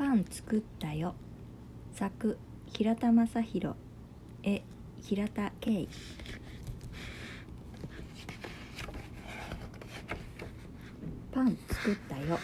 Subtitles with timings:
[0.00, 1.14] パン作ったよ。
[1.92, 3.76] 作平田正宏。
[4.42, 4.62] 絵
[5.02, 5.86] 平田圭。
[11.30, 12.38] パン作ったよ。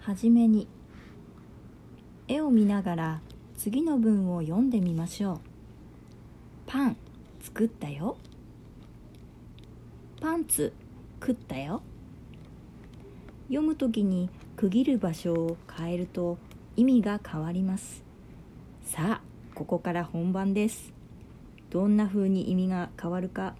[0.00, 0.68] はじめに。
[2.28, 3.20] 絵を見ながら
[3.56, 5.40] 次の文を読んでみましょう。
[6.66, 6.96] パン
[7.40, 8.18] 作ったよ。
[10.20, 10.74] パンツ
[11.18, 11.80] 食ったよ。
[13.52, 16.38] 読むときに区切る場所を変えると
[16.74, 18.02] 意味が変わります。
[18.82, 19.22] さあ
[19.54, 20.94] ここから本番です。
[21.68, 23.54] どんな風に意味が変わるか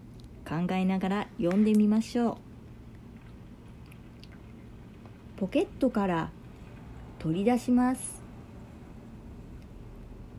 [0.49, 2.39] 考えながら読んでみましょ
[5.37, 5.41] う。
[5.41, 6.31] ポケットから
[7.19, 8.23] 取り出します。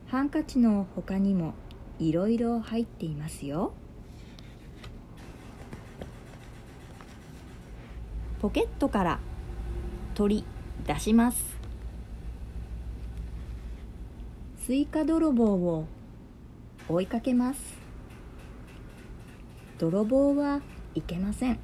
[0.08, 1.54] ハンカチの他にも
[2.00, 3.72] いろいろ入っていますよ。
[8.40, 9.20] ポケットから
[10.14, 10.44] 取り
[10.86, 11.56] 出します。
[14.64, 15.86] スイカ泥棒を
[16.88, 17.60] 追いかけます。
[19.78, 20.60] 泥棒は
[20.94, 21.58] いけません。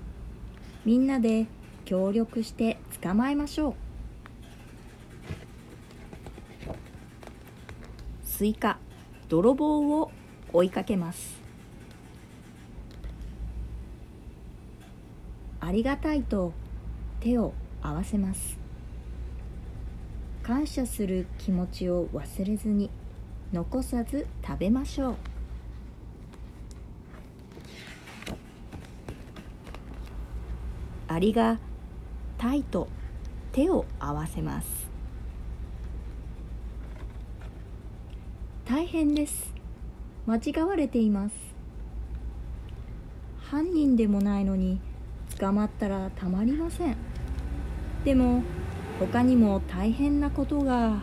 [0.84, 1.46] みんなで
[1.84, 3.74] 協力して捕まえましょう。
[8.24, 8.78] スイカ
[9.28, 10.10] 泥棒を
[10.52, 11.40] 追いかけます。
[15.60, 16.52] ありがたいと
[17.20, 18.58] 手を合わせます。
[20.42, 22.90] 感謝する気持ちを忘れずに
[23.52, 25.14] 残さず食べましょう。
[31.08, 31.58] ありが
[32.38, 32.88] たいと
[33.52, 34.88] 手を合わせます。
[38.64, 39.52] 大変です。
[40.26, 41.34] 間違われています。
[43.40, 44.80] 犯人でもないのに
[45.38, 46.96] 捕まったらたまりません。
[48.04, 48.42] でも
[48.98, 51.00] 他にも大変なことが。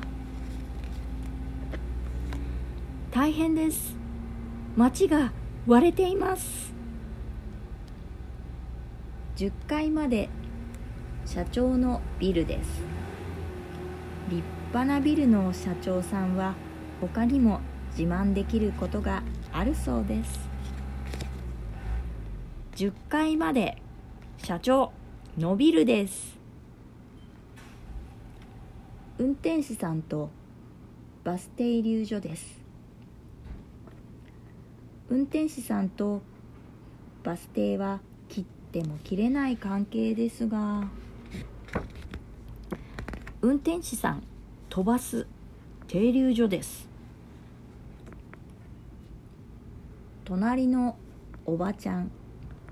[3.11, 3.95] 大変です。
[4.75, 5.31] 街が
[5.65, 6.73] 割れています。
[9.37, 10.29] 10階まで
[11.25, 12.81] 社長のビルです。
[14.29, 14.43] 立
[14.73, 16.53] 派なビルの社長さんは
[16.99, 20.39] 他にも自慢できることがあるそうです。
[22.75, 23.81] 10階まで
[24.37, 24.91] 社長
[25.37, 26.36] のビルです。
[29.19, 30.29] 運転手さんと
[31.23, 32.61] バス停留所です。
[35.09, 36.21] 運転手さんと
[37.23, 40.83] バス停は切っても切れない関係ですが
[43.41, 44.23] 運転手さん
[44.69, 45.25] 飛ばす
[45.87, 46.87] 停留所です。
[50.25, 50.95] 隣の
[51.45, 52.11] おばちゃん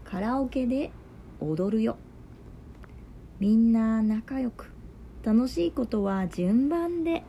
[0.04, 0.92] カラオケで
[1.40, 1.98] 踊るよ。
[3.40, 4.75] みんな仲良く。
[5.26, 7.24] 楽しいことは順番で。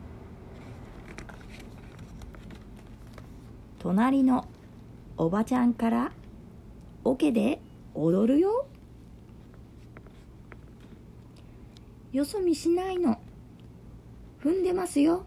[3.79, 4.47] 隣の
[5.17, 6.11] おばちゃんから
[7.03, 7.59] オケで
[7.95, 8.67] 踊るよ。
[12.11, 13.19] よそ見しないの。
[14.43, 15.25] 踏んでますよ。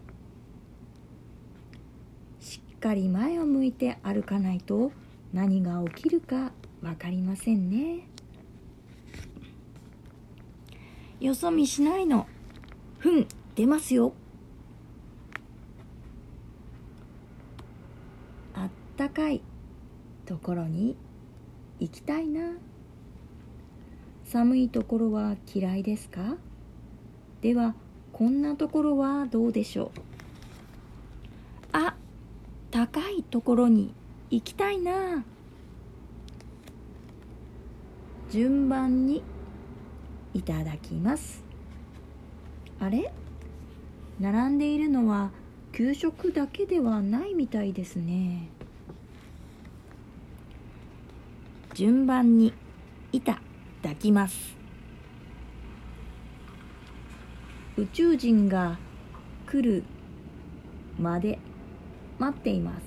[2.39, 4.93] しっかり前を向いて歩かないと
[5.33, 8.07] 何が起きるか分かりませんね。
[11.19, 12.27] よそ見しないの。
[13.01, 14.13] ふん出ますよ。
[18.53, 19.41] あったかい
[20.27, 20.95] ところに
[21.79, 22.41] 行きたいな。
[24.23, 26.37] 寒いところは嫌いですか？
[27.41, 27.73] では
[28.13, 29.99] こんなところはどうでしょう？
[31.73, 31.95] あ
[32.69, 33.95] 高いところに
[34.29, 35.25] 行きたいな。
[38.29, 39.23] 順番に
[40.35, 41.43] いただきます。
[42.81, 43.13] あれ？
[44.19, 45.29] 並んでいるのは
[45.71, 48.49] 給食だけではないみたいですね。
[51.75, 52.53] 順番に
[53.11, 53.39] いた
[53.83, 54.57] だきます。
[57.77, 58.79] 宇宙人が
[59.45, 59.83] 来る
[60.99, 61.37] まで
[62.17, 62.83] 待っています。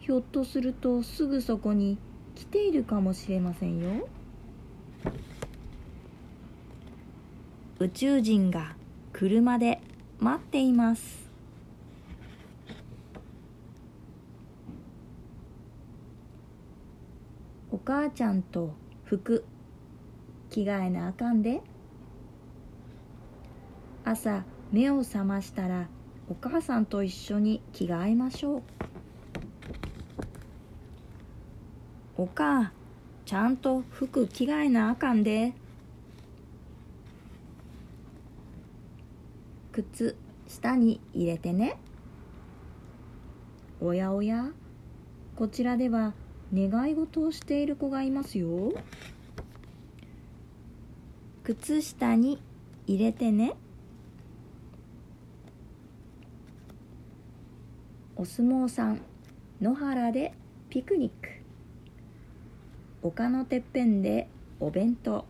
[0.00, 1.96] ひょっとするとすぐそこに
[2.34, 4.06] 来ているかもしれませんよ。
[7.80, 8.74] 宇宙人が
[9.12, 9.80] 車で
[10.18, 11.28] 待っています。
[17.70, 18.74] お母ちゃんと
[19.04, 19.44] 服
[20.50, 21.62] 着替えなあかんで。
[24.04, 24.42] 朝
[24.72, 25.86] 目を覚ましたら
[26.28, 28.62] お母さんと一緒に着替えましょう。
[32.16, 32.72] お母
[33.28, 35.52] ちゃんと服着替えなあかんで。
[39.70, 40.16] 靴
[40.46, 41.76] 下に入れてね。
[43.82, 44.48] おやおや。
[45.36, 46.14] こちらでは
[46.54, 48.72] 願い事をしている子がいますよ。
[51.44, 52.40] 靴下に
[52.86, 53.56] 入れてね。
[58.16, 59.02] お相撲さん
[59.60, 60.32] 野原で
[60.70, 61.37] ピクニック。
[63.00, 64.28] 丘のてっぺんで
[64.58, 65.24] お弁当。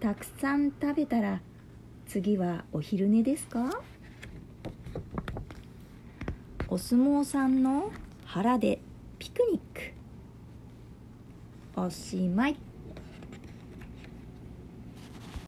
[0.00, 1.42] たくさん食べたら
[2.06, 3.82] 次はお昼寝ですか？
[6.68, 7.92] お相撲さんの
[8.24, 8.80] 腹で
[9.18, 9.92] ピクニック。
[11.80, 12.56] おしまい。